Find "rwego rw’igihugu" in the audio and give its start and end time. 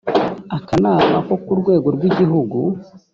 1.59-2.59